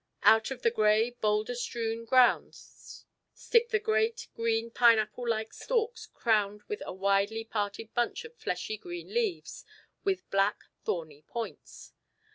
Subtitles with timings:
[0.23, 2.55] Out of the grey boulder strewn ground
[3.35, 8.77] stick the great green pineapple like stalks crowned with a widely parted bunch of fleshy
[8.79, 9.63] green leaves
[10.03, 11.93] with black thorny points.